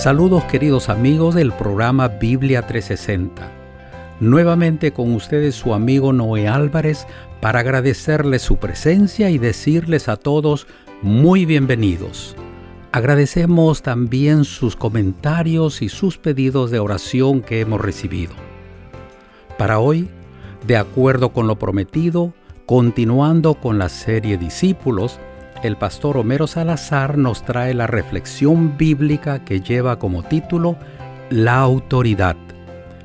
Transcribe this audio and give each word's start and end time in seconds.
Saludos 0.00 0.44
queridos 0.44 0.88
amigos 0.88 1.34
del 1.34 1.52
programa 1.52 2.08
Biblia 2.08 2.66
360. 2.66 3.52
Nuevamente 4.18 4.94
con 4.94 5.14
ustedes 5.14 5.54
su 5.54 5.74
amigo 5.74 6.14
Noé 6.14 6.48
Álvarez 6.48 7.06
para 7.42 7.60
agradecerles 7.60 8.40
su 8.40 8.56
presencia 8.56 9.28
y 9.28 9.36
decirles 9.36 10.08
a 10.08 10.16
todos 10.16 10.66
muy 11.02 11.44
bienvenidos. 11.44 12.34
Agradecemos 12.92 13.82
también 13.82 14.44
sus 14.46 14.74
comentarios 14.74 15.82
y 15.82 15.90
sus 15.90 16.16
pedidos 16.16 16.70
de 16.70 16.78
oración 16.78 17.42
que 17.42 17.60
hemos 17.60 17.82
recibido. 17.82 18.32
Para 19.58 19.80
hoy, 19.80 20.08
de 20.66 20.78
acuerdo 20.78 21.34
con 21.34 21.46
lo 21.46 21.58
prometido, 21.58 22.32
continuando 22.64 23.52
con 23.52 23.76
la 23.78 23.90
serie 23.90 24.38
Discípulos, 24.38 25.20
el 25.62 25.76
pastor 25.76 26.16
Homero 26.16 26.46
Salazar 26.46 27.18
nos 27.18 27.44
trae 27.44 27.74
la 27.74 27.86
reflexión 27.86 28.78
bíblica 28.78 29.44
que 29.44 29.60
lleva 29.60 29.98
como 29.98 30.22
título 30.22 30.78
La 31.28 31.58
autoridad. 31.58 32.36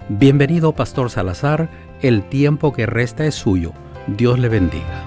Bienvenido 0.08 0.74
Pastor 0.74 1.10
Salazar, 1.10 1.70
el 2.02 2.30
tiempo 2.30 2.72
que 2.72 2.86
resta 2.86 3.26
es 3.26 3.36
suyo. 3.36 3.74
Dios 4.08 4.40
le 4.40 4.48
bendiga. 4.48 5.04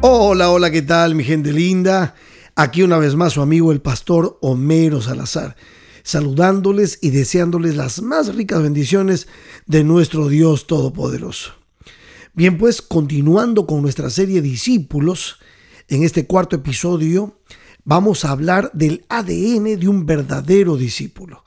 Hola, 0.00 0.50
hola, 0.50 0.70
¿qué 0.70 0.82
tal 0.82 1.16
mi 1.16 1.24
gente 1.24 1.52
linda? 1.52 2.14
Aquí 2.54 2.82
una 2.82 2.98
vez 2.98 3.16
más 3.16 3.32
su 3.32 3.42
amigo 3.42 3.72
el 3.72 3.80
pastor 3.80 4.38
Homero 4.42 5.00
Salazar, 5.00 5.56
saludándoles 6.04 6.98
y 7.02 7.10
deseándoles 7.10 7.74
las 7.74 8.00
más 8.00 8.34
ricas 8.34 8.62
bendiciones 8.62 9.26
de 9.66 9.82
nuestro 9.82 10.28
Dios 10.28 10.66
Todopoderoso. 10.68 11.57
Bien, 12.34 12.58
pues 12.58 12.82
continuando 12.82 13.66
con 13.66 13.82
nuestra 13.82 14.10
serie 14.10 14.42
Discípulos, 14.42 15.38
en 15.88 16.02
este 16.02 16.26
cuarto 16.26 16.56
episodio 16.56 17.40
vamos 17.84 18.24
a 18.24 18.30
hablar 18.30 18.70
del 18.74 19.04
ADN 19.08 19.78
de 19.78 19.88
un 19.88 20.04
verdadero 20.04 20.76
discípulo, 20.76 21.44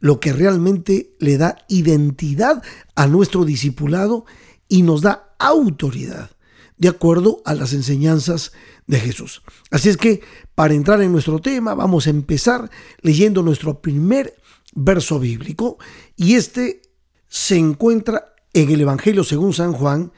lo 0.00 0.18
que 0.18 0.32
realmente 0.32 1.14
le 1.20 1.38
da 1.38 1.64
identidad 1.68 2.62
a 2.96 3.06
nuestro 3.06 3.44
discipulado 3.44 4.26
y 4.68 4.82
nos 4.82 5.02
da 5.02 5.34
autoridad, 5.38 6.30
de 6.78 6.88
acuerdo 6.88 7.40
a 7.44 7.54
las 7.54 7.72
enseñanzas 7.72 8.52
de 8.88 8.98
Jesús. 8.98 9.42
Así 9.70 9.88
es 9.88 9.96
que 9.96 10.20
para 10.54 10.74
entrar 10.74 11.00
en 11.00 11.12
nuestro 11.12 11.38
tema 11.38 11.74
vamos 11.74 12.06
a 12.06 12.10
empezar 12.10 12.70
leyendo 13.00 13.42
nuestro 13.42 13.80
primer 13.80 14.34
verso 14.74 15.20
bíblico 15.20 15.78
y 16.16 16.34
este 16.34 16.82
se 17.28 17.56
encuentra 17.56 18.34
en 18.52 18.70
el 18.70 18.80
Evangelio 18.80 19.22
según 19.22 19.52
San 19.52 19.72
Juan, 19.72 20.12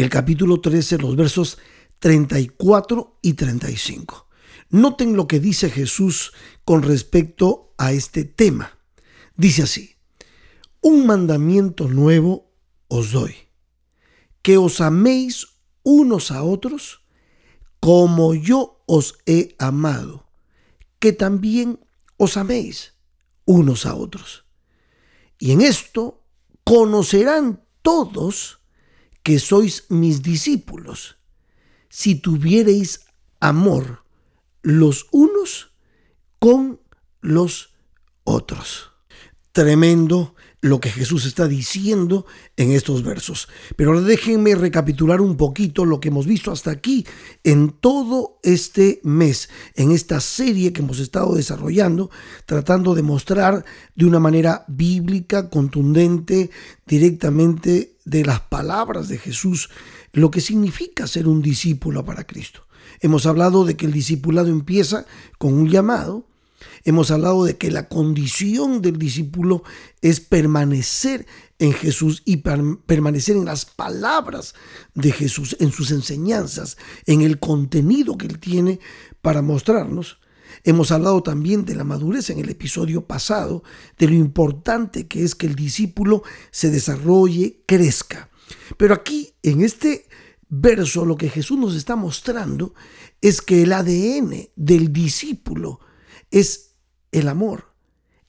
el 0.00 0.08
capítulo 0.08 0.60
13, 0.60 0.98
los 0.98 1.16
versos 1.16 1.58
34 1.98 3.18
y 3.22 3.34
35. 3.34 4.28
Noten 4.70 5.16
lo 5.16 5.26
que 5.26 5.40
dice 5.40 5.68
Jesús 5.68 6.32
con 6.64 6.82
respecto 6.82 7.74
a 7.76 7.92
este 7.92 8.24
tema. 8.24 8.78
Dice 9.36 9.64
así, 9.64 9.96
un 10.80 11.06
mandamiento 11.06 11.88
nuevo 11.88 12.52
os 12.88 13.12
doy, 13.12 13.34
que 14.42 14.56
os 14.56 14.80
améis 14.80 15.48
unos 15.82 16.30
a 16.30 16.42
otros 16.42 17.00
como 17.80 18.34
yo 18.34 18.82
os 18.86 19.18
he 19.26 19.56
amado, 19.58 20.30
que 20.98 21.12
también 21.12 21.80
os 22.16 22.36
améis 22.36 22.94
unos 23.44 23.86
a 23.86 23.94
otros. 23.94 24.44
Y 25.38 25.52
en 25.52 25.62
esto 25.62 26.22
conocerán 26.64 27.64
todos 27.82 28.59
que 29.22 29.38
sois 29.38 29.84
mis 29.88 30.22
discípulos, 30.22 31.18
si 31.88 32.14
tuviereis 32.14 33.06
amor 33.40 34.04
los 34.62 35.06
unos 35.10 35.72
con 36.38 36.80
los 37.20 37.74
otros. 38.24 38.92
Tremendo 39.52 40.34
lo 40.62 40.78
que 40.80 40.90
Jesús 40.90 41.24
está 41.24 41.48
diciendo 41.48 42.26
en 42.56 42.72
estos 42.72 43.02
versos. 43.02 43.48
Pero 43.76 44.00
déjenme 44.02 44.54
recapitular 44.54 45.20
un 45.20 45.36
poquito 45.36 45.84
lo 45.84 46.00
que 46.00 46.08
hemos 46.08 46.26
visto 46.26 46.52
hasta 46.52 46.70
aquí 46.70 47.06
en 47.44 47.70
todo 47.70 48.38
este 48.42 49.00
mes, 49.02 49.48
en 49.74 49.92
esta 49.92 50.20
serie 50.20 50.72
que 50.72 50.82
hemos 50.82 50.98
estado 50.98 51.34
desarrollando, 51.34 52.10
tratando 52.44 52.94
de 52.94 53.02
mostrar 53.02 53.64
de 53.94 54.04
una 54.04 54.20
manera 54.20 54.64
bíblica, 54.68 55.48
contundente, 55.48 56.50
directamente 56.86 57.96
de 58.04 58.24
las 58.24 58.40
palabras 58.40 59.08
de 59.08 59.18
Jesús, 59.18 59.70
lo 60.12 60.30
que 60.30 60.40
significa 60.40 61.06
ser 61.06 61.26
un 61.26 61.40
discípulo 61.40 62.04
para 62.04 62.26
Cristo. 62.26 62.66
Hemos 63.00 63.24
hablado 63.24 63.64
de 63.64 63.76
que 63.76 63.86
el 63.86 63.92
discipulado 63.92 64.48
empieza 64.48 65.06
con 65.38 65.54
un 65.54 65.68
llamado, 65.68 66.26
Hemos 66.84 67.10
hablado 67.10 67.44
de 67.44 67.56
que 67.56 67.70
la 67.70 67.88
condición 67.88 68.82
del 68.82 68.98
discípulo 68.98 69.62
es 70.00 70.20
permanecer 70.20 71.26
en 71.58 71.72
Jesús 71.72 72.22
y 72.24 72.38
permanecer 72.38 73.36
en 73.36 73.44
las 73.44 73.66
palabras 73.66 74.54
de 74.94 75.12
Jesús, 75.12 75.56
en 75.60 75.72
sus 75.72 75.90
enseñanzas, 75.90 76.76
en 77.06 77.22
el 77.22 77.38
contenido 77.38 78.16
que 78.16 78.26
Él 78.26 78.38
tiene 78.38 78.80
para 79.20 79.42
mostrarnos. 79.42 80.18
Hemos 80.64 80.90
hablado 80.90 81.22
también 81.22 81.64
de 81.64 81.74
la 81.74 81.84
madurez 81.84 82.30
en 82.30 82.38
el 82.38 82.48
episodio 82.48 83.06
pasado, 83.06 83.62
de 83.98 84.08
lo 84.08 84.14
importante 84.14 85.06
que 85.06 85.22
es 85.22 85.34
que 85.34 85.46
el 85.46 85.54
discípulo 85.54 86.22
se 86.50 86.70
desarrolle, 86.70 87.62
crezca. 87.66 88.30
Pero 88.76 88.94
aquí, 88.94 89.34
en 89.42 89.62
este 89.62 90.06
verso, 90.48 91.04
lo 91.04 91.16
que 91.16 91.30
Jesús 91.30 91.58
nos 91.58 91.74
está 91.74 91.96
mostrando 91.96 92.74
es 93.20 93.40
que 93.40 93.62
el 93.62 93.72
ADN 93.72 94.48
del 94.56 94.92
discípulo 94.92 95.80
es 96.30 96.74
el 97.12 97.28
amor, 97.28 97.72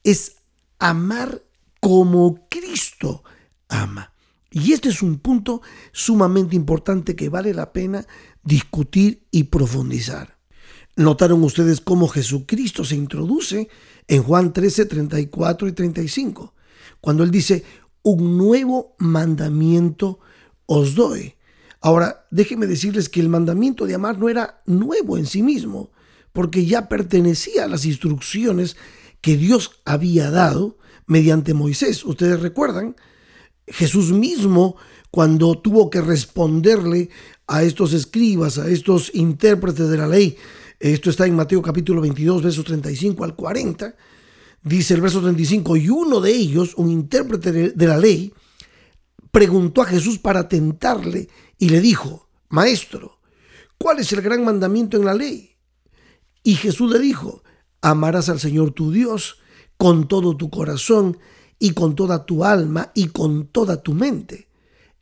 es 0.03 0.37
amar 0.79 1.43
como 1.79 2.47
Cristo 2.49 3.23
ama. 3.69 4.13
Y 4.51 4.73
este 4.73 4.89
es 4.89 5.01
un 5.01 5.19
punto 5.19 5.61
sumamente 5.93 6.55
importante 6.55 7.15
que 7.15 7.29
vale 7.29 7.53
la 7.53 7.71
pena 7.71 8.05
discutir 8.43 9.25
y 9.31 9.45
profundizar. 9.45 10.37
Notaron 10.97 11.43
ustedes 11.43 11.79
cómo 11.79 12.09
Jesucristo 12.09 12.83
se 12.83 12.95
introduce 12.95 13.69
en 14.07 14.23
Juan 14.23 14.51
13, 14.51 14.85
34 14.87 15.67
y 15.69 15.71
35, 15.71 16.53
cuando 16.99 17.23
él 17.23 17.31
dice, 17.31 17.63
un 18.03 18.37
nuevo 18.37 18.95
mandamiento 18.99 20.19
os 20.65 20.95
doy. 20.95 21.35
Ahora, 21.79 22.27
déjenme 22.29 22.67
decirles 22.67 23.09
que 23.09 23.21
el 23.21 23.29
mandamiento 23.29 23.85
de 23.85 23.95
amar 23.95 24.17
no 24.17 24.27
era 24.27 24.61
nuevo 24.65 25.17
en 25.17 25.25
sí 25.25 25.41
mismo, 25.41 25.91
porque 26.33 26.65
ya 26.65 26.87
pertenecía 26.89 27.65
a 27.65 27.67
las 27.67 27.85
instrucciones 27.85 28.77
que 29.21 29.37
Dios 29.37 29.81
había 29.85 30.31
dado 30.31 30.77
mediante 31.05 31.53
Moisés. 31.53 32.03
Ustedes 32.05 32.39
recuerdan, 32.39 32.95
Jesús 33.67 34.11
mismo, 34.11 34.75
cuando 35.11 35.59
tuvo 35.59 35.89
que 35.89 36.01
responderle 36.01 37.09
a 37.47 37.63
estos 37.63 37.93
escribas, 37.93 38.57
a 38.57 38.69
estos 38.69 39.11
intérpretes 39.13 39.89
de 39.89 39.97
la 39.97 40.07
ley, 40.07 40.37
esto 40.79 41.09
está 41.09 41.27
en 41.27 41.35
Mateo 41.35 41.61
capítulo 41.61 42.01
22, 42.01 42.41
versos 42.41 42.65
35 42.65 43.23
al 43.23 43.35
40, 43.35 43.95
dice 44.63 44.95
el 44.95 45.01
verso 45.01 45.21
35, 45.21 45.77
y 45.77 45.89
uno 45.89 46.19
de 46.19 46.31
ellos, 46.31 46.73
un 46.75 46.89
intérprete 46.89 47.51
de 47.51 47.87
la 47.87 47.97
ley, 47.97 48.33
preguntó 49.31 49.81
a 49.81 49.85
Jesús 49.85 50.17
para 50.17 50.47
tentarle 50.47 51.27
y 51.57 51.69
le 51.69 51.81
dijo, 51.81 52.29
Maestro, 52.49 53.19
¿cuál 53.77 53.99
es 53.99 54.11
el 54.13 54.21
gran 54.21 54.43
mandamiento 54.43 54.97
en 54.97 55.05
la 55.05 55.13
ley? 55.13 55.50
Y 56.43 56.55
Jesús 56.55 56.91
le 56.91 56.99
dijo, 56.99 57.43
amarás 57.81 58.29
al 58.29 58.39
Señor 58.39 58.71
tu 58.71 58.91
Dios 58.91 59.37
con 59.77 60.07
todo 60.07 60.37
tu 60.37 60.49
corazón 60.49 61.17
y 61.59 61.71
con 61.71 61.95
toda 61.95 62.25
tu 62.25 62.43
alma 62.43 62.91
y 62.95 63.07
con 63.07 63.47
toda 63.47 63.81
tu 63.81 63.93
mente. 63.93 64.47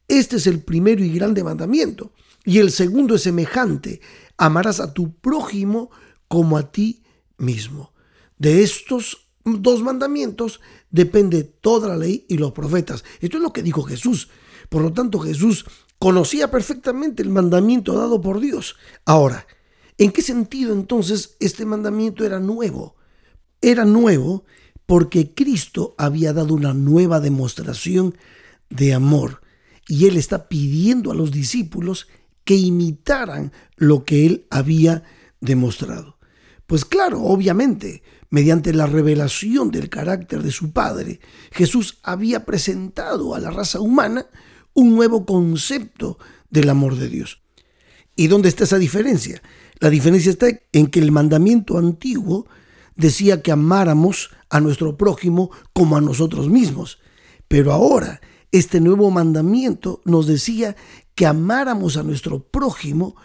Este 0.08 0.38
es 0.38 0.48
el 0.48 0.64
primero 0.64 1.04
y 1.04 1.14
grande 1.14 1.44
mandamiento. 1.44 2.12
Y 2.46 2.58
el 2.58 2.72
segundo 2.72 3.16
es 3.16 3.24
semejante, 3.24 4.02
amarás 4.38 4.80
a 4.80 4.94
tu 4.94 5.14
prójimo 5.16 5.92
como 6.28 6.58
a 6.58 6.72
ti 6.72 7.04
mismo. 7.38 7.94
De 8.38 8.64
estos 8.64 9.28
dos 9.44 9.82
mandamientos 9.84 10.62
depende 10.90 11.44
toda 11.44 11.90
la 11.90 11.98
ley 11.98 12.26
y 12.28 12.38
los 12.38 12.52
profetas. 12.52 13.04
Esto 13.20 13.38
es 13.38 13.44
lo 13.44 13.54
que 13.54 13.64
dijo 13.64 13.84
Jesús. 13.84 14.30
Por 14.70 14.82
lo 14.82 14.94
tanto, 14.94 15.20
Jesús 15.20 15.66
conocía 16.00 16.50
perfectamente 16.50 17.22
el 17.22 17.30
mandamiento 17.30 17.94
dado 17.94 18.22
por 18.22 18.40
Dios. 18.40 18.76
Ahora, 19.06 19.46
¿En 20.00 20.14
qué 20.14 20.22
sentido 20.22 20.72
entonces 20.74 21.36
este 21.42 21.66
mandamiento 21.66 22.26
era 22.26 22.40
nuevo? 22.40 22.96
Era 23.62 23.84
nuevo 23.84 24.46
porque 24.86 25.34
Cristo 25.34 25.94
había 25.98 26.32
dado 26.32 26.54
una 26.54 26.74
nueva 26.74 27.20
demostración 27.20 28.16
de 28.70 28.94
amor 28.94 29.42
y 29.90 30.08
él 30.08 30.16
está 30.16 30.48
pidiendo 30.48 31.12
a 31.12 31.16
los 31.16 31.32
discípulos 31.32 32.08
que 32.46 32.56
imitaran 32.56 33.52
lo 33.76 34.06
que 34.06 34.26
él 34.26 34.48
había 34.50 35.04
demostrado. 35.42 36.18
Pues 36.66 36.86
claro, 36.86 37.22
obviamente, 37.24 38.02
mediante 38.30 38.72
la 38.74 38.86
revelación 38.86 39.70
del 39.70 39.90
carácter 39.90 40.44
de 40.44 40.52
su 40.52 40.72
Padre, 40.72 41.20
Jesús 41.52 42.00
había 42.04 42.46
presentado 42.46 43.36
a 43.36 43.40
la 43.42 43.52
raza 43.52 43.82
humana 43.82 44.28
un 44.74 44.96
nuevo 44.96 45.26
concepto 45.26 46.18
del 46.50 46.70
amor 46.70 46.96
de 46.96 47.10
Dios. 47.10 47.42
¿Y 48.20 48.28
dónde 48.28 48.50
está 48.50 48.66
esa 48.66 48.78
diferencia? 48.78 49.42
La 49.80 49.90
diferencia 49.90 50.30
está 50.30 50.48
en 50.74 50.88
que 50.88 51.00
el 51.00 51.10
mandamiento 51.10 51.78
antiguo 51.78 52.48
decía 52.98 53.42
que 53.42 53.54
amáramos 53.54 54.32
a 54.50 54.60
nuestro 54.60 54.98
prójimo 54.98 55.52
como 55.72 55.96
a 55.96 56.02
nosotros 56.02 56.50
mismos. 56.50 57.00
Pero 57.48 57.72
ahora, 57.72 58.20
este 58.52 58.82
nuevo 58.82 59.10
mandamiento 59.10 60.02
nos 60.04 60.28
decía 60.28 60.76
que 61.16 61.28
amáramos 61.28 61.96
a 61.96 62.04
nuestro 62.04 62.44
prójimo 62.44 63.16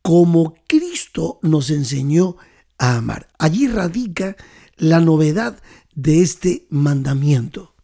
como 0.00 0.54
Cristo 0.66 1.38
nos 1.42 1.68
enseñó 1.68 2.36
a 2.78 2.96
amar. 2.96 3.28
Allí 3.38 3.68
radica 3.68 4.38
la 4.78 5.00
novedad 5.00 5.60
de 5.94 6.22
este 6.22 6.66
mandamiento. 6.70 7.74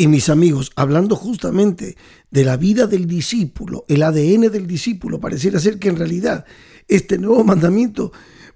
Y 0.00 0.06
mis 0.06 0.30
amigos, 0.30 0.72
hablando 0.76 1.14
justamente 1.14 1.94
de 2.30 2.42
la 2.42 2.56
vida 2.56 2.86
del 2.86 3.06
discípulo, 3.06 3.84
el 3.86 4.02
ADN 4.02 4.50
del 4.50 4.66
discípulo, 4.66 5.20
pareciera 5.20 5.60
ser 5.60 5.78
que 5.78 5.90
en 5.90 5.96
realidad 5.96 6.46
este 6.88 7.18
nuevo 7.18 7.44
mandamiento 7.44 8.10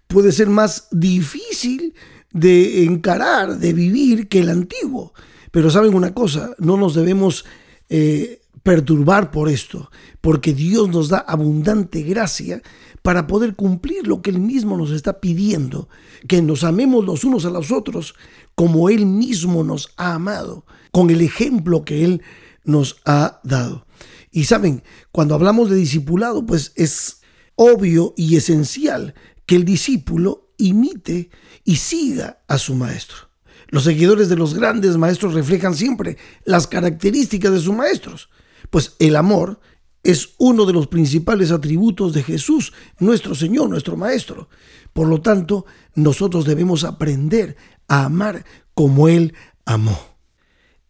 puede 0.07 0.33
ser 0.33 0.49
más 0.49 0.89
difícil 0.91 1.93
de 2.33 2.85
encarar, 2.85 3.59
de 3.59 3.75
vivir 3.75 4.27
que 4.29 4.39
el 4.39 4.49
antiguo. 4.49 5.13
Pero 5.51 5.69
saben 5.69 5.95
una 5.95 6.15
cosa, 6.15 6.55
no 6.57 6.79
nos 6.79 6.95
debemos 6.95 7.45
eh, 7.91 8.41
perturbar 8.65 9.31
por 9.31 9.49
esto, 9.49 9.91
porque 10.21 10.53
Dios 10.55 10.89
nos 10.89 11.11
da 11.11 11.19
abundante 11.19 12.03
gracia 12.03 12.63
para 13.03 13.27
poder 13.27 13.55
cumplir 13.55 14.07
lo 14.07 14.23
que 14.23 14.31
Él 14.31 14.41
mismo 14.41 14.77
nos 14.77 14.91
está 14.91 15.21
pidiendo, 15.21 15.91
que 16.27 16.41
nos 16.41 16.65
amemos 16.65 17.05
los 17.05 17.23
unos 17.23 17.45
a 17.45 17.51
los 17.51 17.71
otros 17.71 18.15
como 18.55 18.89
Él 18.89 19.05
mismo 19.05 19.63
nos 19.63 19.93
ha 19.97 20.15
amado, 20.15 20.65
con 20.91 21.11
el 21.11 21.21
ejemplo 21.21 21.85
que 21.85 22.05
Él 22.05 22.23
nos 22.65 22.97
ha 23.05 23.41
dado. 23.45 23.87
Y 24.31 24.45
saben, 24.45 24.83
cuando 25.13 25.35
hablamos 25.35 25.69
de 25.69 25.77
discipulado, 25.77 26.47
pues 26.47 26.73
es 26.75 27.21
obvio 27.57 28.15
y 28.17 28.37
esencial 28.37 29.15
que 29.45 29.57
el 29.57 29.67
discípulo 29.67 30.49
imite 30.57 31.29
y 31.65 31.77
siga 31.77 32.43
a 32.49 32.57
su 32.57 32.75
maestro. 32.75 33.29
Los 33.69 33.85
seguidores 33.85 34.31
de 34.31 34.37
los 34.37 34.55
grandes 34.55 34.97
maestros 34.97 35.35
reflejan 35.35 35.75
siempre 35.75 36.17
las 36.47 36.67
características 36.67 37.53
de 37.53 37.61
sus 37.61 37.75
maestros, 37.75 38.31
pues 38.75 38.97
el 38.99 39.15
amor 39.15 39.61
es 40.03 40.31
uno 40.37 40.67
de 40.67 40.73
los 40.73 40.89
principales 40.89 41.53
atributos 41.53 42.13
de 42.13 42.25
Jesús, 42.25 42.73
nuestro 42.99 43.37
Señor, 43.37 43.71
nuestro 43.71 43.97
Maestro. 43.97 44.49
Por 44.93 45.07
lo 45.07 45.21
tanto, 45.21 45.65
nosotros 45.95 46.45
debemos 46.45 46.83
aprender 46.83 47.57
a 47.87 48.07
amar 48.07 48.45
como 48.75 49.07
Él 49.07 49.33
amó. 49.65 49.97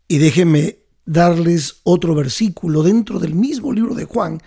Y 0.08 0.16
déjenme 0.16 0.78
darles 1.04 1.82
otro 1.82 2.14
versículo 2.14 2.82
dentro 2.82 3.18
del 3.18 3.34
mismo 3.34 3.70
libro 3.70 3.94
de 3.94 4.06
Juan. 4.06 4.40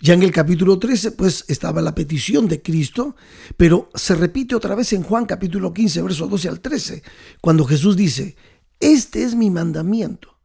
Ya 0.00 0.14
en 0.14 0.22
el 0.22 0.32
capítulo 0.32 0.78
13, 0.78 1.12
pues 1.12 1.44
estaba 1.48 1.82
la 1.82 1.94
petición 1.94 2.48
de 2.48 2.62
Cristo, 2.62 3.14
pero 3.58 3.90
se 3.94 4.14
repite 4.14 4.54
otra 4.54 4.74
vez 4.74 4.94
en 4.94 5.02
Juan 5.02 5.26
capítulo 5.26 5.74
15, 5.74 6.00
versos 6.00 6.30
12 6.30 6.48
al 6.48 6.60
13, 6.60 7.02
cuando 7.42 7.66
Jesús 7.66 7.94
dice, 7.94 8.36
este 8.80 9.22
es 9.22 9.34
mi 9.34 9.50
mandamiento, 9.50 10.38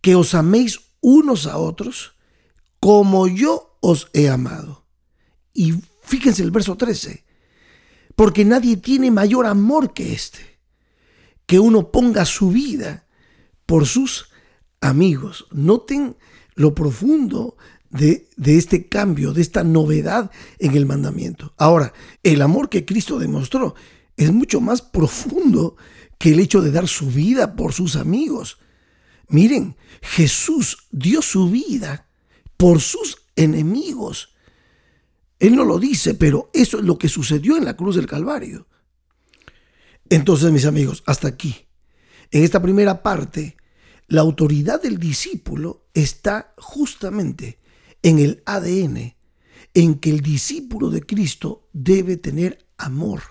que 0.00 0.14
os 0.14 0.32
améis 0.32 0.89
unos 1.00 1.46
a 1.46 1.58
otros 1.58 2.14
como 2.80 3.28
yo 3.28 3.76
os 3.80 4.08
he 4.12 4.28
amado. 4.28 4.84
Y 5.52 5.74
fíjense 6.02 6.42
el 6.42 6.50
verso 6.50 6.76
13, 6.76 7.24
porque 8.16 8.44
nadie 8.44 8.76
tiene 8.76 9.10
mayor 9.10 9.46
amor 9.46 9.92
que 9.92 10.12
este, 10.12 10.58
que 11.46 11.58
uno 11.58 11.90
ponga 11.90 12.24
su 12.24 12.50
vida 12.50 13.06
por 13.66 13.86
sus 13.86 14.30
amigos. 14.80 15.46
Noten 15.50 16.16
lo 16.54 16.74
profundo 16.74 17.56
de, 17.90 18.28
de, 18.36 18.56
este 18.56 18.88
cambio, 18.88 19.32
de 19.32 19.42
esta 19.42 19.64
novedad 19.64 20.30
en 20.58 20.76
el 20.76 20.86
mandamiento. 20.86 21.54
Ahora, 21.56 21.92
el 22.22 22.42
amor 22.42 22.68
que 22.68 22.84
Cristo 22.84 23.18
demostró 23.18 23.74
es 24.16 24.32
mucho 24.32 24.60
más 24.60 24.82
profundo 24.82 25.76
que 26.18 26.32
el 26.32 26.40
hecho 26.40 26.60
de 26.60 26.70
dar 26.70 26.86
su 26.86 27.06
vida 27.06 27.56
por 27.56 27.72
sus 27.72 27.96
amigos. 27.96 28.59
Miren, 29.30 29.76
Jesús 30.02 30.88
dio 30.90 31.22
su 31.22 31.50
vida 31.50 32.08
por 32.56 32.80
sus 32.80 33.22
enemigos. 33.36 34.34
Él 35.38 35.56
no 35.56 35.64
lo 35.64 35.78
dice, 35.78 36.14
pero 36.14 36.50
eso 36.52 36.78
es 36.78 36.84
lo 36.84 36.98
que 36.98 37.08
sucedió 37.08 37.56
en 37.56 37.64
la 37.64 37.76
cruz 37.76 37.96
del 37.96 38.06
Calvario. 38.06 38.66
Entonces, 40.10 40.52
mis 40.52 40.66
amigos, 40.66 41.02
hasta 41.06 41.28
aquí. 41.28 41.68
En 42.32 42.42
esta 42.42 42.60
primera 42.60 43.02
parte, 43.02 43.56
la 44.08 44.20
autoridad 44.20 44.82
del 44.82 44.98
discípulo 44.98 45.86
está 45.94 46.52
justamente 46.58 47.58
en 48.02 48.18
el 48.18 48.42
ADN, 48.44 49.14
en 49.74 49.94
que 50.00 50.10
el 50.10 50.20
discípulo 50.20 50.90
de 50.90 51.02
Cristo 51.02 51.68
debe 51.72 52.16
tener 52.16 52.66
amor. 52.76 53.22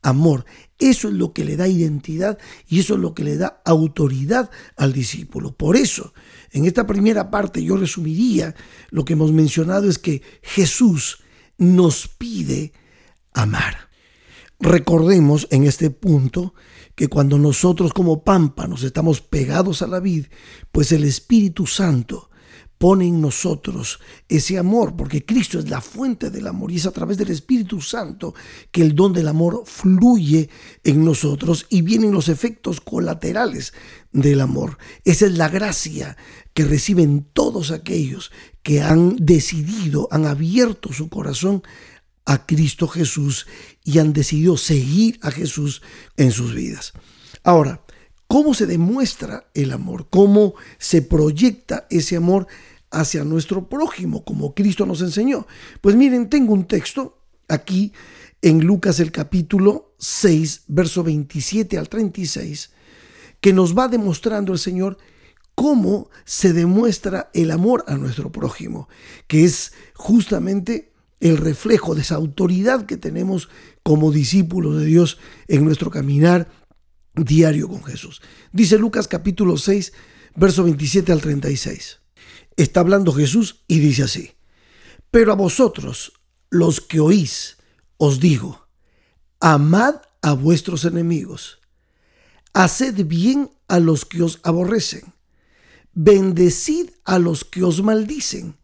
Amor. 0.00 0.46
Eso 0.78 1.08
es 1.08 1.14
lo 1.14 1.32
que 1.32 1.44
le 1.44 1.56
da 1.56 1.68
identidad 1.68 2.38
y 2.68 2.80
eso 2.80 2.94
es 2.94 3.00
lo 3.00 3.14
que 3.14 3.24
le 3.24 3.36
da 3.36 3.62
autoridad 3.64 4.50
al 4.76 4.92
discípulo. 4.92 5.56
Por 5.56 5.76
eso, 5.76 6.12
en 6.50 6.66
esta 6.66 6.86
primera 6.86 7.30
parte 7.30 7.64
yo 7.64 7.76
resumiría 7.76 8.54
lo 8.90 9.04
que 9.04 9.14
hemos 9.14 9.32
mencionado 9.32 9.88
es 9.88 9.98
que 9.98 10.22
Jesús 10.42 11.22
nos 11.56 12.08
pide 12.08 12.72
amar. 13.32 13.88
Recordemos 14.58 15.48
en 15.50 15.64
este 15.64 15.90
punto 15.90 16.54
que 16.94 17.08
cuando 17.08 17.38
nosotros 17.38 17.92
como 17.92 18.24
pámpanos 18.24 18.82
estamos 18.82 19.20
pegados 19.20 19.82
a 19.82 19.86
la 19.86 20.00
vid, 20.00 20.26
pues 20.72 20.92
el 20.92 21.04
Espíritu 21.04 21.66
Santo 21.66 22.30
pone 22.78 23.06
en 23.06 23.20
nosotros 23.20 24.00
ese 24.28 24.58
amor, 24.58 24.96
porque 24.96 25.24
Cristo 25.24 25.58
es 25.58 25.70
la 25.70 25.80
fuente 25.80 26.30
del 26.30 26.46
amor 26.46 26.70
y 26.70 26.76
es 26.76 26.86
a 26.86 26.90
través 26.90 27.16
del 27.16 27.30
Espíritu 27.30 27.80
Santo 27.80 28.34
que 28.70 28.82
el 28.82 28.94
don 28.94 29.12
del 29.12 29.28
amor 29.28 29.62
fluye 29.64 30.50
en 30.84 31.04
nosotros 31.04 31.66
y 31.70 31.82
vienen 31.82 32.12
los 32.12 32.28
efectos 32.28 32.80
colaterales 32.80 33.72
del 34.12 34.40
amor. 34.40 34.78
Esa 35.04 35.26
es 35.26 35.38
la 35.38 35.48
gracia 35.48 36.16
que 36.52 36.64
reciben 36.64 37.26
todos 37.32 37.70
aquellos 37.70 38.30
que 38.62 38.82
han 38.82 39.16
decidido, 39.16 40.08
han 40.10 40.26
abierto 40.26 40.92
su 40.92 41.08
corazón 41.08 41.62
a 42.24 42.44
Cristo 42.44 42.88
Jesús 42.88 43.46
y 43.84 44.00
han 44.00 44.12
decidido 44.12 44.56
seguir 44.56 45.18
a 45.22 45.30
Jesús 45.30 45.80
en 46.16 46.32
sus 46.32 46.54
vidas. 46.54 46.92
Ahora, 47.44 47.85
¿cómo 48.36 48.52
se 48.52 48.66
demuestra 48.66 49.48
el 49.54 49.72
amor? 49.72 50.08
¿Cómo 50.10 50.56
se 50.76 51.00
proyecta 51.00 51.86
ese 51.88 52.16
amor 52.16 52.46
hacia 52.90 53.24
nuestro 53.24 53.66
prójimo, 53.66 54.26
como 54.26 54.54
Cristo 54.54 54.84
nos 54.84 55.00
enseñó? 55.00 55.46
Pues 55.80 55.96
miren, 55.96 56.28
tengo 56.28 56.52
un 56.52 56.66
texto 56.66 57.16
aquí 57.48 57.94
en 58.42 58.62
Lucas 58.62 59.00
el 59.00 59.10
capítulo 59.10 59.94
6, 60.00 60.64
verso 60.66 61.02
27 61.02 61.78
al 61.78 61.88
36, 61.88 62.72
que 63.40 63.54
nos 63.54 63.74
va 63.74 63.88
demostrando 63.88 64.52
el 64.52 64.58
Señor 64.58 64.98
cómo 65.54 66.10
se 66.26 66.52
demuestra 66.52 67.30
el 67.32 67.50
amor 67.50 67.86
a 67.88 67.96
nuestro 67.96 68.30
prójimo, 68.32 68.86
que 69.28 69.46
es 69.46 69.72
justamente 69.94 70.92
el 71.20 71.38
reflejo 71.38 71.94
de 71.94 72.02
esa 72.02 72.16
autoridad 72.16 72.84
que 72.84 72.98
tenemos 72.98 73.48
como 73.82 74.12
discípulos 74.12 74.78
de 74.78 74.84
Dios 74.84 75.16
en 75.48 75.64
nuestro 75.64 75.90
caminar 75.90 76.65
diario 77.16 77.68
con 77.68 77.82
Jesús. 77.84 78.20
Dice 78.52 78.78
Lucas 78.78 79.08
capítulo 79.08 79.56
6, 79.56 79.92
verso 80.36 80.64
27 80.64 81.12
al 81.12 81.20
36. 81.20 82.00
Está 82.56 82.80
hablando 82.80 83.12
Jesús 83.12 83.64
y 83.68 83.78
dice 83.80 84.04
así, 84.04 84.32
pero 85.10 85.32
a 85.32 85.36
vosotros, 85.36 86.12
los 86.50 86.80
que 86.80 87.00
oís, 87.00 87.56
os 87.96 88.20
digo, 88.20 88.68
amad 89.40 89.96
a 90.22 90.32
vuestros 90.32 90.84
enemigos, 90.84 91.58
haced 92.52 93.06
bien 93.06 93.50
a 93.68 93.78
los 93.78 94.04
que 94.04 94.22
os 94.22 94.40
aborrecen, 94.42 95.14
bendecid 95.92 96.90
a 97.04 97.18
los 97.18 97.44
que 97.44 97.62
os 97.62 97.82
maldicen, 97.82 98.56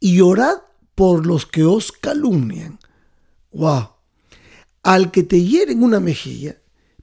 y 0.00 0.20
orad 0.20 0.58
por 0.94 1.26
los 1.26 1.46
que 1.46 1.64
os 1.64 1.92
calumnian. 1.92 2.78
¡Wow! 3.52 3.90
Al 4.82 5.10
que 5.10 5.22
te 5.22 5.42
hieren 5.42 5.82
una 5.82 6.00
mejilla, 6.00 6.61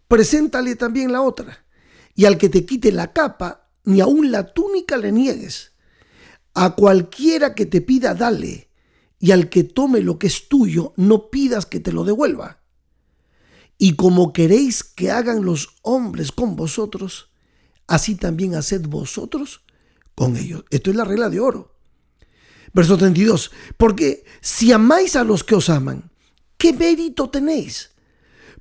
preséntale 0.09 0.75
también 0.75 1.13
la 1.13 1.21
otra. 1.21 1.65
Y 2.13 2.25
al 2.25 2.37
que 2.37 2.49
te 2.49 2.65
quite 2.65 2.91
la 2.91 3.13
capa, 3.13 3.69
ni 3.85 4.01
aun 4.01 4.31
la 4.31 4.53
túnica 4.53 4.97
le 4.97 5.13
niegues. 5.13 5.71
A 6.53 6.75
cualquiera 6.75 7.55
que 7.55 7.65
te 7.65 7.79
pida, 7.79 8.13
dale. 8.13 8.69
Y 9.19 9.31
al 9.31 9.49
que 9.49 9.63
tome 9.63 10.01
lo 10.01 10.19
que 10.19 10.27
es 10.27 10.49
tuyo, 10.49 10.93
no 10.97 11.29
pidas 11.29 11.65
que 11.65 11.79
te 11.79 11.93
lo 11.93 12.03
devuelva. 12.03 12.61
Y 13.77 13.95
como 13.95 14.33
queréis 14.33 14.83
que 14.83 15.11
hagan 15.11 15.45
los 15.45 15.77
hombres 15.83 16.33
con 16.33 16.57
vosotros, 16.57 17.29
así 17.87 18.15
también 18.15 18.55
haced 18.55 18.81
vosotros 18.87 19.61
con 20.15 20.35
ellos. 20.35 20.65
Esto 20.69 20.89
es 20.89 20.97
la 20.97 21.05
regla 21.05 21.29
de 21.29 21.39
oro. 21.39 21.75
Verso 22.73 22.97
32. 22.97 23.51
Porque 23.77 24.25
si 24.41 24.73
amáis 24.73 25.15
a 25.15 25.23
los 25.23 25.43
que 25.43 25.55
os 25.55 25.69
aman, 25.69 26.11
¿qué 26.57 26.73
mérito 26.73 27.29
tenéis? 27.29 27.91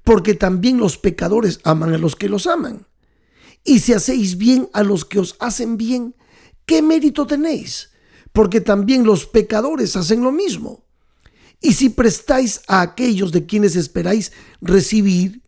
Porque 0.05 0.35
también 0.35 0.79
los 0.79 0.99
pecadores 0.99 1.61
aman 1.65 1.93
a 1.93 1.99
los 1.99 2.17
que 2.17 2.29
los 2.29 2.47
aman. 2.47 2.87
Y 3.65 3.81
si 3.81 3.93
hacéis 3.93 4.39
bien 4.39 4.69
a 4.73 4.83
los 4.83 5.05
que 5.05 5.19
os 5.19 5.37
hacen 5.41 5.77
bien, 5.77 6.15
¿qué 6.65 6.83
mérito 6.83 7.27
tenéis? 7.27 7.91
Porque 8.33 8.61
también 8.61 9.05
los 9.05 9.27
pecadores 9.27 9.97
hacen 9.97 10.23
lo 10.23 10.33
mismo. 10.33 10.87
Y 11.61 11.73
si 11.73 11.89
prestáis 11.89 12.63
a 12.69 12.81
aquellos 12.81 13.33
de 13.33 13.47
quienes 13.47 13.77
esperáis 13.77 14.33
recibir, 14.61 15.43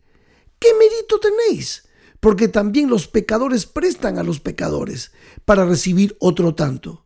¿qué 0.59 0.67
mérito 0.73 1.19
tenéis? 1.19 1.87
Porque 2.19 2.47
también 2.47 2.89
los 2.89 3.07
pecadores 3.07 3.65
prestan 3.65 4.19
a 4.19 4.23
los 4.23 4.39
pecadores 4.39 5.11
para 5.45 5.65
recibir 5.65 6.15
otro 6.19 6.53
tanto. 6.53 7.05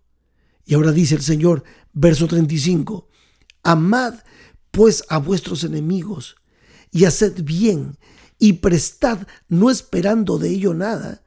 Y 0.65 0.73
ahora 0.73 0.91
dice 0.91 1.15
el 1.15 1.21
Señor, 1.21 1.63
verso 1.93 2.27
35, 2.27 3.07
Amad 3.63 4.15
pues 4.71 5.05
a 5.07 5.19
vuestros 5.19 5.63
enemigos 5.63 6.35
y 6.95 7.03
haced 7.03 7.43
bien 7.43 7.97
y 8.39 8.53
prestad 8.53 9.27
no 9.49 9.69
esperando 9.69 10.37
de 10.37 10.49
ello 10.49 10.73
nada, 10.73 11.23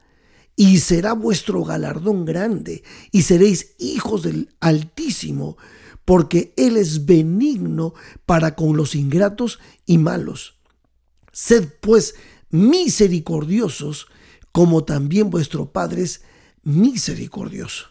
y 0.57 0.79
será 0.79 1.13
vuestro 1.13 1.63
galardón 1.63 2.25
grande, 2.25 2.83
y 3.13 3.21
seréis 3.21 3.75
hijos 3.79 4.23
del 4.23 4.49
Altísimo, 4.61 5.59
porque 6.07 6.55
Él 6.57 6.79
es 6.79 7.05
benigno 7.05 7.93
para 8.25 8.57
con 8.57 8.79
los 8.79 8.95
ingratos 8.95 9.59
y 9.85 9.99
malos. 9.99 10.55
Sed 11.33 11.69
pues 11.83 12.15
misericordiosos, 12.49 14.07
como 14.53 14.85
también 14.85 15.29
vuestro 15.29 15.71
Padre 15.71 16.01
es 16.01 16.23
misericordioso. 16.63 17.89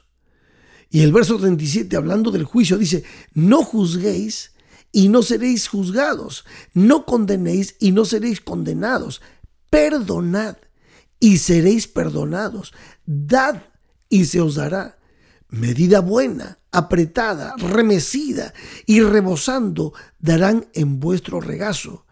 Y 0.90 1.02
el 1.02 1.12
verso 1.12 1.38
37, 1.38 1.96
hablando 1.96 2.32
del 2.32 2.44
juicio, 2.44 2.80
dice, 2.80 3.04
no 3.36 3.62
juzguéis 3.62 4.57
y 4.98 5.10
no 5.10 5.22
seréis 5.22 5.68
juzgados, 5.68 6.44
no 6.74 7.06
condenéis 7.06 7.76
y 7.80 7.92
no 7.92 8.04
seréis 8.04 8.42
condenados, 8.42 9.22
perdonad 9.70 10.58
y 11.20 11.38
seréis 11.38 11.88
perdonados, 11.88 12.74
dad 13.06 13.62
y 14.10 14.26
se 14.26 14.42
os 14.42 14.56
dará. 14.56 14.98
Medida 15.50 16.00
buena, 16.00 16.58
apretada, 16.72 17.54
remecida 17.58 18.56
y 18.88 19.02
rebosando 19.02 19.94
darán 20.18 20.68
en 20.74 21.00
vuestro 21.00 21.42
regazo. 21.42 22.08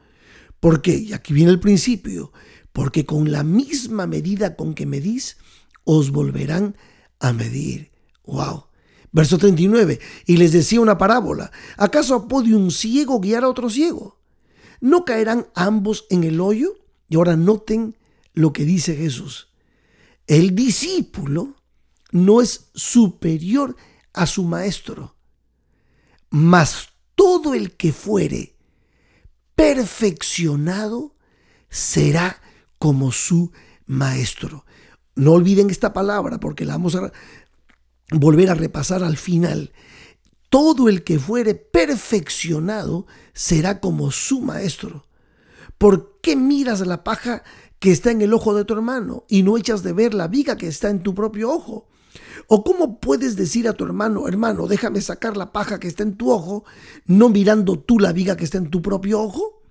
¿Por 0.59 0.83
qué? 0.83 0.95
Y 0.95 1.13
aquí 1.13 1.33
viene 1.33 1.49
el 1.49 1.59
principio. 1.59 2.33
Porque 2.71 3.03
con 3.03 3.31
la 3.31 3.43
misma 3.43 4.05
medida 4.05 4.55
con 4.55 4.75
que 4.75 4.85
medís, 4.85 5.37
os 5.85 6.11
volverán 6.11 6.77
a 7.19 7.33
medir. 7.33 7.91
¡Wow! 8.25 8.67
Verso 9.15 9.37
39. 9.37 10.01
Y 10.25 10.35
les 10.35 10.51
decía 10.51 10.81
una 10.81 10.97
parábola. 10.97 11.49
¿Acaso 11.77 12.27
puede 12.27 12.53
un 12.53 12.69
ciego 12.69 13.21
guiar 13.21 13.45
a 13.45 13.47
otro 13.47 13.69
ciego? 13.69 14.19
¿No 14.81 15.05
caerán 15.05 15.47
ambos 15.55 16.05
en 16.09 16.25
el 16.25 16.41
hoyo? 16.41 16.73
Y 17.07 17.15
ahora 17.15 17.37
noten 17.37 17.95
lo 18.33 18.51
que 18.51 18.65
dice 18.65 18.93
Jesús. 18.93 19.47
El 20.27 20.53
discípulo 20.53 21.55
no 22.11 22.41
es 22.41 22.71
superior 22.73 23.77
a 24.11 24.25
su 24.25 24.43
maestro, 24.43 25.15
mas 26.29 26.89
todo 27.15 27.53
el 27.53 27.71
que 27.71 27.93
fuere 27.93 28.57
perfeccionado 29.55 31.15
será 31.69 32.41
como 32.79 33.13
su 33.13 33.53
maestro. 33.85 34.65
No 35.15 35.31
olviden 35.31 35.69
esta 35.69 35.93
palabra 35.93 36.37
porque 36.41 36.65
la 36.65 36.73
vamos 36.73 36.95
a 36.95 37.13
volver 38.11 38.49
a 38.49 38.55
repasar 38.55 39.03
al 39.03 39.17
final. 39.17 39.71
Todo 40.49 40.89
el 40.89 41.03
que 41.03 41.19
fuere 41.19 41.55
perfeccionado 41.55 43.07
será 43.33 43.79
como 43.79 44.11
su 44.11 44.41
maestro. 44.41 45.05
¿Por 45.77 46.19
qué 46.21 46.35
miras 46.35 46.85
la 46.85 47.03
paja 47.03 47.43
que 47.79 47.91
está 47.91 48.11
en 48.11 48.21
el 48.21 48.33
ojo 48.33 48.55
de 48.55 48.63
tu 48.63 48.73
hermano 48.73 49.25
y 49.27 49.43
no 49.43 49.57
echas 49.57 49.83
de 49.83 49.93
ver 49.93 50.13
la 50.13 50.27
viga 50.27 50.57
que 50.57 50.67
está 50.67 50.89
en 50.89 51.03
tu 51.03 51.13
propio 51.13 51.51
ojo? 51.51 51.87
¿O 52.47 52.63
cómo 52.63 52.99
puedes 52.99 53.35
decir 53.35 53.67
a 53.67 53.73
tu 53.73 53.83
hermano, 53.83 54.27
hermano, 54.27 54.67
déjame 54.67 55.01
sacar 55.01 55.35
la 55.35 55.51
paja 55.51 55.79
que 55.79 55.87
está 55.87 56.03
en 56.03 56.15
tu 56.15 56.31
ojo, 56.31 56.63
no 57.05 57.29
mirando 57.29 57.79
tú 57.79 57.99
la 57.99 58.13
viga 58.13 58.37
que 58.37 58.45
está 58.45 58.57
en 58.57 58.69
tu 58.69 58.81
propio 58.81 59.21
ojo? 59.21 59.63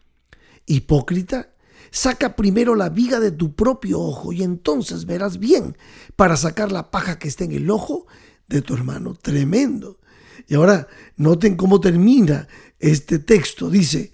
Hipócrita, 0.67 1.54
saca 1.95 2.35
primero 2.35 2.75
la 2.75 2.89
viga 2.89 3.21
de 3.21 3.31
tu 3.31 3.55
propio 3.55 4.01
ojo 4.01 4.33
y 4.33 4.43
entonces 4.43 5.07
verás 5.07 5.39
bien 5.39 5.79
para 6.17 6.37
sacar 6.37 6.73
la 6.73 6.91
paja 6.91 7.21
que 7.21 7.29
está 7.29 7.45
en 7.45 7.53
el 7.53 7.71
ojo 7.71 8.07
de 8.49 8.63
tu 8.63 8.75
hermano. 8.75 9.15
Tremendo. 9.15 10.01
Y 10.49 10.57
ahora 10.57 10.89
noten 11.17 11.57
cómo 11.57 11.81
termina 11.81 12.49
este 12.81 13.21
texto. 13.21 13.71
Dice, 13.71 14.13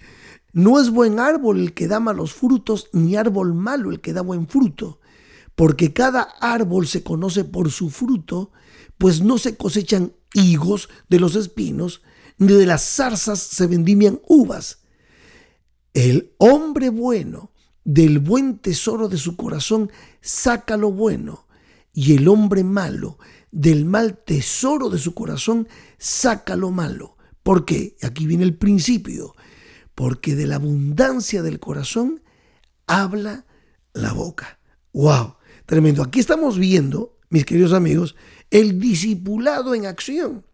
no 0.52 0.78
es 0.78 0.90
buen 0.90 1.18
árbol 1.18 1.58
el 1.58 1.72
que 1.72 1.88
da 1.88 2.00
malos 2.00 2.34
frutos, 2.34 2.90
ni 2.92 3.16
árbol 3.16 3.54
malo 3.54 3.90
el 3.90 4.02
que 4.02 4.12
da 4.12 4.20
buen 4.20 4.46
fruto, 4.46 5.00
porque 5.54 5.94
cada 5.94 6.20
árbol 6.38 6.86
se 6.86 7.02
conoce 7.02 7.44
por 7.44 7.70
su 7.70 7.88
fruto, 7.88 8.52
pues 8.98 9.22
no 9.22 9.38
se 9.38 9.56
cosechan 9.56 10.12
higos 10.34 10.90
de 11.08 11.18
los 11.18 11.34
espinos, 11.34 12.02
ni 12.36 12.52
de 12.52 12.66
las 12.66 12.82
zarzas 12.82 13.38
se 13.40 13.66
vendimian 13.66 14.20
uvas. 14.28 14.80
El 15.94 16.34
hombre 16.36 16.90
bueno 16.90 17.50
del 17.84 18.18
buen 18.18 18.58
tesoro 18.58 19.08
de 19.08 19.16
su 19.16 19.36
corazón 19.36 19.90
saca 20.20 20.76
lo 20.76 20.92
bueno, 20.92 21.46
y 21.92 22.14
el 22.16 22.28
hombre 22.28 22.62
malo 22.62 23.18
del 23.50 23.84
mal 23.84 24.18
tesoro 24.18 24.90
de 24.90 24.98
su 24.98 25.14
corazón 25.14 25.68
saca 25.98 26.56
lo 26.56 26.70
malo. 26.70 27.16
¿Por 27.42 27.64
qué? 27.64 27.96
Aquí 28.02 28.26
viene 28.26 28.44
el 28.44 28.56
principio 28.56 29.34
porque 30.00 30.34
de 30.34 30.46
la 30.46 30.54
abundancia 30.54 31.42
del 31.42 31.60
corazón 31.60 32.22
habla 32.86 33.44
la 33.92 34.14
boca. 34.14 34.58
¡Wow! 34.94 35.34
Tremendo. 35.66 36.02
Aquí 36.02 36.20
estamos 36.20 36.58
viendo, 36.58 37.18
mis 37.28 37.44
queridos 37.44 37.74
amigos, 37.74 38.16
el 38.50 38.80
discipulado 38.80 39.74
en 39.74 39.84
acción. 39.84 40.46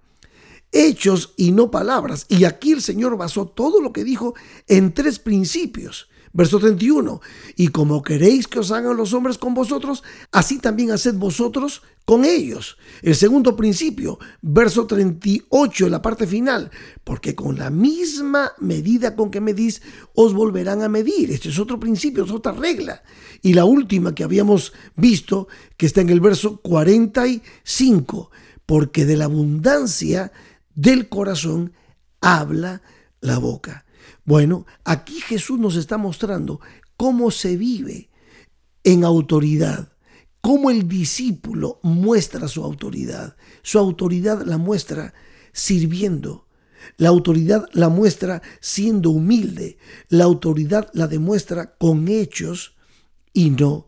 Hechos 0.72 1.32
y 1.36 1.52
no 1.52 1.70
palabras. 1.70 2.26
Y 2.28 2.42
aquí 2.42 2.72
el 2.72 2.82
Señor 2.82 3.16
basó 3.16 3.46
todo 3.46 3.80
lo 3.80 3.92
que 3.92 4.02
dijo 4.02 4.34
en 4.66 4.92
tres 4.92 5.20
principios. 5.20 6.08
Verso 6.36 6.58
31. 6.58 7.22
Y 7.56 7.68
como 7.68 8.02
queréis 8.02 8.46
que 8.46 8.58
os 8.58 8.70
hagan 8.70 8.98
los 8.98 9.14
hombres 9.14 9.38
con 9.38 9.54
vosotros, 9.54 10.04
así 10.32 10.58
también 10.58 10.90
haced 10.90 11.14
vosotros 11.14 11.80
con 12.04 12.26
ellos. 12.26 12.76
El 13.00 13.16
segundo 13.16 13.56
principio, 13.56 14.18
verso 14.42 14.86
38, 14.86 15.86
en 15.86 15.90
la 15.90 16.02
parte 16.02 16.26
final. 16.26 16.70
Porque 17.04 17.34
con 17.34 17.56
la 17.58 17.70
misma 17.70 18.52
medida 18.58 19.16
con 19.16 19.30
que 19.30 19.40
medís, 19.40 19.80
os 20.14 20.34
volverán 20.34 20.82
a 20.82 20.90
medir. 20.90 21.30
Este 21.30 21.48
es 21.48 21.58
otro 21.58 21.80
principio, 21.80 22.24
es 22.24 22.30
otra 22.30 22.52
regla. 22.52 23.02
Y 23.40 23.54
la 23.54 23.64
última 23.64 24.14
que 24.14 24.22
habíamos 24.22 24.74
visto, 24.94 25.48
que 25.78 25.86
está 25.86 26.02
en 26.02 26.10
el 26.10 26.20
verso 26.20 26.58
45. 26.58 28.30
Porque 28.66 29.06
de 29.06 29.16
la 29.16 29.24
abundancia 29.24 30.32
del 30.74 31.08
corazón 31.08 31.72
habla 32.20 32.82
la 33.22 33.38
boca. 33.38 33.85
Bueno, 34.26 34.66
aquí 34.84 35.20
Jesús 35.20 35.58
nos 35.58 35.76
está 35.76 35.96
mostrando 35.98 36.60
cómo 36.96 37.30
se 37.30 37.56
vive 37.56 38.10
en 38.82 39.04
autoridad, 39.04 39.92
cómo 40.40 40.70
el 40.70 40.88
discípulo 40.88 41.78
muestra 41.84 42.48
su 42.48 42.64
autoridad. 42.64 43.36
Su 43.62 43.78
autoridad 43.78 44.42
la 44.44 44.58
muestra 44.58 45.14
sirviendo. 45.52 46.48
La 46.98 47.08
autoridad 47.08 47.68
la 47.72 47.88
muestra 47.88 48.42
siendo 48.60 49.10
humilde. 49.10 49.78
La 50.08 50.24
autoridad 50.24 50.90
la 50.92 51.06
demuestra 51.06 51.76
con 51.76 52.08
hechos 52.08 52.76
y 53.32 53.50
no 53.50 53.86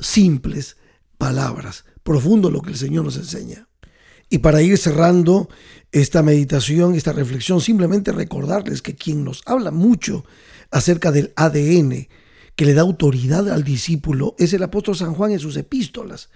simples 0.00 0.76
palabras. 1.18 1.84
Profundo 2.04 2.50
lo 2.50 2.62
que 2.62 2.70
el 2.70 2.76
Señor 2.76 3.04
nos 3.04 3.16
enseña. 3.16 3.67
Y 4.28 4.38
para 4.38 4.62
ir 4.62 4.76
cerrando 4.76 5.48
esta 5.92 6.22
meditación, 6.22 6.94
esta 6.94 7.12
reflexión, 7.12 7.60
simplemente 7.60 8.12
recordarles 8.12 8.82
que 8.82 8.94
quien 8.94 9.24
nos 9.24 9.42
habla 9.46 9.70
mucho 9.70 10.24
acerca 10.70 11.10
del 11.10 11.32
ADN, 11.36 12.08
que 12.54 12.64
le 12.64 12.74
da 12.74 12.82
autoridad 12.82 13.48
al 13.50 13.64
discípulo, 13.64 14.34
es 14.38 14.52
el 14.52 14.62
apóstol 14.62 14.96
San 14.96 15.14
Juan 15.14 15.32
en 15.32 15.38
sus 15.38 15.56
epístolas. 15.56 16.28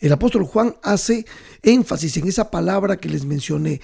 El 0.00 0.12
apóstol 0.12 0.44
Juan 0.44 0.76
hace 0.82 1.24
énfasis 1.62 2.16
en 2.16 2.28
esa 2.28 2.50
palabra 2.50 2.96
que 2.96 3.08
les 3.08 3.24
mencioné, 3.24 3.80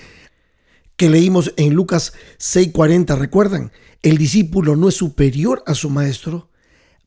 que 0.97 1.09
leímos 1.09 1.53
en 1.57 1.75
Lucas 1.75 2.13
6:40. 2.39 3.17
¿Recuerdan? 3.17 3.73
El 4.03 4.19
discípulo 4.19 4.77
no 4.77 4.89
es 4.89 4.97
superior 4.97 5.63
a 5.67 5.75
su 5.75 5.89
maestro, 5.89 6.51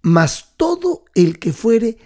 mas 0.02 0.54
todo 0.58 1.04
el 1.14 1.40
que 1.40 1.52
fuere 1.52 1.98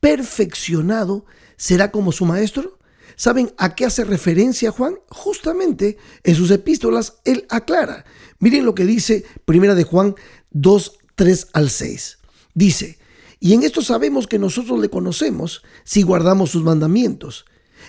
perfeccionado 0.00 1.26
será 1.56 1.90
como 1.90 2.12
su 2.12 2.24
maestro. 2.24 2.78
¿Saben 3.16 3.52
a 3.58 3.74
qué 3.74 3.84
hace 3.84 4.04
referencia 4.04 4.70
Juan? 4.70 4.96
Justamente 5.08 5.98
en 6.24 6.34
sus 6.34 6.50
epístolas 6.50 7.18
él 7.24 7.46
aclara. 7.48 8.04
Miren 8.38 8.64
lo 8.64 8.74
que 8.74 8.86
dice 8.86 9.24
Primera 9.44 9.74
de 9.74 9.84
Juan 9.84 10.14
2, 10.50 10.98
3 11.14 11.48
al 11.52 11.70
6. 11.70 12.18
Dice, 12.54 12.98
y 13.40 13.54
en 13.54 13.62
esto 13.62 13.82
sabemos 13.82 14.26
que 14.26 14.38
nosotros 14.38 14.78
le 14.80 14.88
conocemos 14.88 15.62
si 15.84 16.02
guardamos 16.02 16.50
sus 16.50 16.62
mandamientos. 16.62 17.44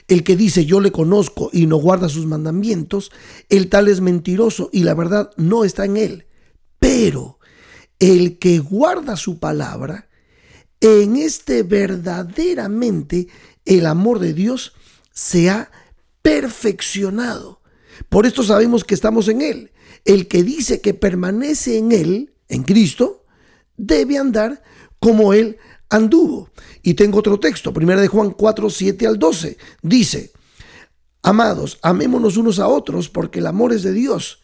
El 0.08 0.24
que 0.24 0.36
dice 0.36 0.66
yo 0.66 0.80
le 0.80 0.92
conozco 0.92 1.50
y 1.54 1.68
no 1.68 1.78
guarda 1.78 2.10
sus 2.10 2.26
mandamientos, 2.26 3.12
el 3.50 3.70
tal 3.70 3.88
es 3.88 4.02
mentiroso 4.02 4.70
y 4.74 4.84
la 4.84 4.96
verdad 4.96 5.32
no 5.38 5.64
está 5.64 5.86
en 5.86 5.98
él. 5.98 6.26
Pero 6.80 7.40
el 8.00 8.40
que 8.40 8.60
guarda 8.60 9.16
su 9.16 9.40
palabra, 9.40 10.10
en 10.82 11.16
este 11.16 11.64
verdaderamente 11.64 13.28
el 13.64 13.86
amor 13.86 14.20
de 14.20 14.34
Dios 14.34 14.74
se 15.14 15.50
ha 15.50 15.72
perfeccionado. 16.22 17.62
Por 18.10 18.26
esto 18.26 18.44
sabemos 18.44 18.84
que 18.84 18.96
estamos 18.96 19.28
en 19.30 19.42
Él. 19.42 19.72
El 20.04 20.28
que 20.28 20.44
dice 20.44 20.82
que 20.82 20.94
permanece 20.94 21.78
en 21.78 21.92
Él, 21.94 22.34
en 22.50 22.64
Cristo, 22.64 23.24
debe 23.78 24.18
andar 24.18 24.62
como 25.00 25.34
Él 25.34 25.58
anduvo. 25.90 26.50
Y 26.82 26.96
tengo 26.96 27.20
otro 27.20 27.40
texto, 27.40 27.72
1 27.74 28.02
de 28.02 28.08
Juan 28.08 28.32
4, 28.32 28.70
7 28.70 29.08
al 29.08 29.18
12. 29.18 29.58
Dice, 29.82 30.34
Amados, 31.26 31.80
amémonos 31.82 32.36
unos 32.36 32.60
a 32.60 32.68
otros 32.68 33.08
porque 33.08 33.40
el 33.40 33.48
amor 33.48 33.72
es 33.72 33.82
de 33.82 33.94
Dios. 33.94 34.44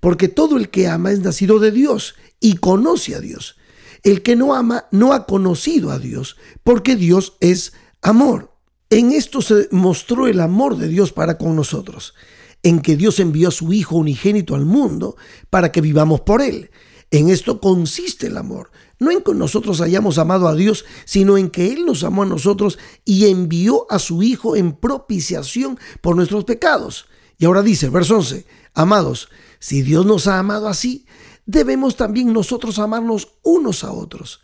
Porque 0.00 0.26
todo 0.26 0.56
el 0.56 0.70
que 0.70 0.88
ama 0.88 1.12
es 1.12 1.20
nacido 1.20 1.60
de 1.60 1.70
Dios 1.70 2.16
y 2.40 2.56
conoce 2.56 3.14
a 3.14 3.20
Dios. 3.20 3.56
El 4.02 4.22
que 4.22 4.34
no 4.34 4.54
ama 4.54 4.86
no 4.90 5.12
ha 5.12 5.24
conocido 5.24 5.90
a 5.90 5.98
Dios, 5.98 6.36
porque 6.64 6.96
Dios 6.96 7.36
es 7.40 7.72
amor. 8.02 8.55
En 8.88 9.10
esto 9.10 9.42
se 9.42 9.68
mostró 9.72 10.28
el 10.28 10.40
amor 10.40 10.76
de 10.76 10.86
Dios 10.86 11.12
para 11.12 11.38
con 11.38 11.56
nosotros, 11.56 12.14
en 12.62 12.80
que 12.80 12.96
Dios 12.96 13.18
envió 13.18 13.48
a 13.48 13.52
su 13.52 13.72
Hijo 13.72 13.96
unigénito 13.96 14.54
al 14.54 14.64
mundo 14.64 15.16
para 15.50 15.72
que 15.72 15.80
vivamos 15.80 16.20
por 16.20 16.40
Él. 16.40 16.70
En 17.10 17.28
esto 17.28 17.60
consiste 17.60 18.28
el 18.28 18.36
amor, 18.36 18.70
no 19.00 19.10
en 19.10 19.22
que 19.22 19.34
nosotros 19.34 19.80
hayamos 19.80 20.18
amado 20.18 20.46
a 20.46 20.54
Dios, 20.54 20.84
sino 21.04 21.36
en 21.36 21.50
que 21.50 21.72
Él 21.72 21.84
nos 21.84 22.04
amó 22.04 22.22
a 22.22 22.26
nosotros 22.26 22.78
y 23.04 23.26
envió 23.26 23.90
a 23.90 23.98
su 23.98 24.22
Hijo 24.22 24.54
en 24.54 24.72
propiciación 24.72 25.78
por 26.00 26.14
nuestros 26.14 26.44
pecados. 26.44 27.06
Y 27.38 27.44
ahora 27.44 27.62
dice, 27.62 27.88
verso 27.88 28.16
11, 28.18 28.46
amados, 28.72 29.28
si 29.58 29.82
Dios 29.82 30.06
nos 30.06 30.28
ha 30.28 30.38
amado 30.38 30.68
así, 30.68 31.06
debemos 31.44 31.96
también 31.96 32.32
nosotros 32.32 32.78
amarnos 32.78 33.34
unos 33.42 33.82
a 33.82 33.90
otros. 33.90 34.42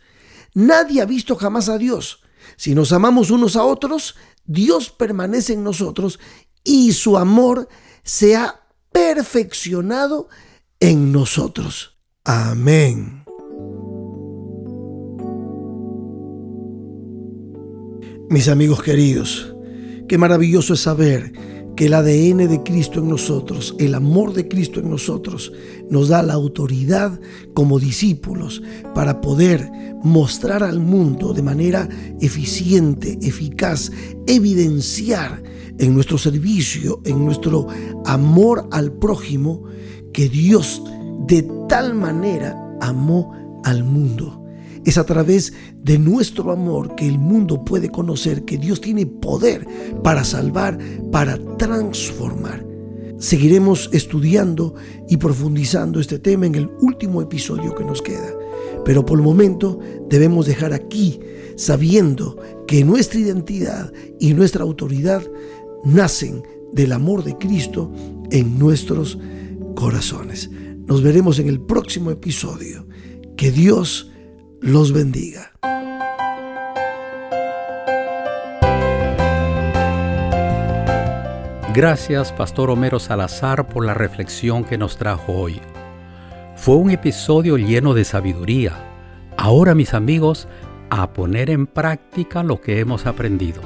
Nadie 0.53 1.01
ha 1.01 1.05
visto 1.05 1.37
jamás 1.37 1.69
a 1.69 1.77
Dios. 1.77 2.22
Si 2.57 2.75
nos 2.75 2.91
amamos 2.91 3.31
unos 3.31 3.55
a 3.55 3.63
otros, 3.63 4.15
Dios 4.45 4.89
permanece 4.89 5.53
en 5.53 5.63
nosotros 5.63 6.19
y 6.63 6.93
su 6.93 7.17
amor 7.17 7.67
se 8.03 8.35
ha 8.35 8.61
perfeccionado 8.91 10.27
en 10.79 11.11
nosotros. 11.11 11.97
Amén. 12.23 13.23
Mis 18.29 18.47
amigos 18.47 18.81
queridos, 18.81 19.55
qué 20.07 20.17
maravilloso 20.17 20.73
es 20.73 20.79
saber 20.79 21.33
que 21.75 21.87
el 21.87 21.93
ADN 21.93 22.47
de 22.49 22.61
Cristo 22.63 22.99
en 22.99 23.09
nosotros, 23.09 23.75
el 23.79 23.95
amor 23.95 24.33
de 24.33 24.47
Cristo 24.47 24.79
en 24.79 24.89
nosotros, 24.89 25.51
nos 25.89 26.09
da 26.09 26.21
la 26.21 26.33
autoridad 26.33 27.19
como 27.53 27.79
discípulos 27.79 28.61
para 28.93 29.21
poder 29.21 29.71
mostrar 30.03 30.63
al 30.63 30.79
mundo 30.79 31.33
de 31.33 31.41
manera 31.41 31.89
eficiente, 32.21 33.17
eficaz, 33.21 33.91
evidenciar 34.27 35.41
en 35.79 35.93
nuestro 35.93 36.17
servicio, 36.17 37.01
en 37.05 37.25
nuestro 37.25 37.67
amor 38.05 38.67
al 38.71 38.91
prójimo, 38.91 39.63
que 40.11 40.29
Dios 40.29 40.83
de 41.27 41.47
tal 41.67 41.95
manera 41.95 42.55
amó 42.81 43.61
al 43.63 43.83
mundo 43.83 44.42
es 44.85 44.97
a 44.97 45.05
través 45.05 45.53
de 45.81 45.97
nuestro 45.97 46.51
amor 46.51 46.95
que 46.95 47.07
el 47.07 47.17
mundo 47.17 47.63
puede 47.63 47.89
conocer 47.89 48.43
que 48.45 48.57
Dios 48.57 48.81
tiene 48.81 49.05
poder 49.05 49.65
para 50.03 50.23
salvar, 50.23 50.77
para 51.11 51.37
transformar. 51.57 52.65
Seguiremos 53.17 53.89
estudiando 53.93 54.75
y 55.07 55.17
profundizando 55.17 55.99
este 55.99 56.19
tema 56.19 56.45
en 56.45 56.55
el 56.55 56.69
último 56.81 57.21
episodio 57.21 57.73
que 57.73 57.85
nos 57.85 58.01
queda. 58.01 58.33
Pero 58.83 59.05
por 59.05 59.17
el 59.17 59.23
momento 59.23 59.79
debemos 60.09 60.45
dejar 60.45 60.73
aquí 60.73 61.19
sabiendo 61.55 62.37
que 62.67 62.83
nuestra 62.83 63.19
identidad 63.19 63.93
y 64.19 64.33
nuestra 64.33 64.63
autoridad 64.63 65.23
nacen 65.85 66.43
del 66.73 66.91
amor 66.91 67.23
de 67.23 67.37
Cristo 67.37 67.91
en 68.31 68.59
nuestros 68.59 69.17
corazones. 69.75 70.49
Nos 70.85 71.01
veremos 71.01 71.39
en 71.39 71.47
el 71.47 71.61
próximo 71.61 72.11
episodio. 72.11 72.85
Que 73.37 73.51
Dios 73.51 74.11
los 74.63 74.93
bendiga. 74.93 75.51
Gracias, 81.73 82.31
Pastor 82.31 82.69
Homero 82.69 82.99
Salazar, 82.99 83.67
por 83.67 83.85
la 83.85 83.93
reflexión 83.93 84.63
que 84.63 84.77
nos 84.77 84.97
trajo 84.97 85.33
hoy. 85.33 85.59
Fue 86.55 86.75
un 86.75 86.91
episodio 86.91 87.57
lleno 87.57 87.93
de 87.93 88.05
sabiduría. 88.05 88.73
Ahora, 89.35 89.75
mis 89.75 89.93
amigos, 89.93 90.47
a 90.89 91.11
poner 91.11 91.49
en 91.49 91.67
práctica 91.67 92.41
lo 92.41 92.61
que 92.61 92.79
hemos 92.79 93.05
aprendido. 93.05 93.61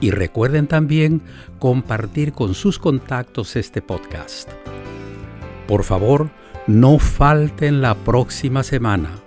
Y 0.00 0.10
recuerden 0.10 0.66
también 0.66 1.22
compartir 1.60 2.32
con 2.32 2.54
sus 2.54 2.80
contactos 2.80 3.54
este 3.54 3.80
podcast. 3.80 4.50
Por 5.68 5.84
favor, 5.84 6.30
no 6.66 6.98
falten 6.98 7.80
la 7.80 7.94
próxima 7.94 8.64
semana 8.64 9.21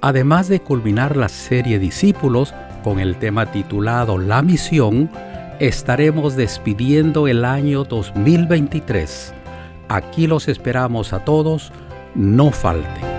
Además 0.00 0.48
de 0.48 0.60
culminar 0.60 1.16
la 1.16 1.28
serie 1.28 1.78
Discípulos 1.78 2.54
con 2.84 3.00
el 3.00 3.16
tema 3.16 3.46
titulado 3.50 4.16
La 4.16 4.42
misión, 4.42 5.10
estaremos 5.58 6.36
despidiendo 6.36 7.26
el 7.26 7.44
año 7.44 7.82
2023. 7.82 9.34
Aquí 9.88 10.28
los 10.28 10.46
esperamos 10.46 11.12
a 11.12 11.24
todos, 11.24 11.72
no 12.14 12.52
falten. 12.52 13.17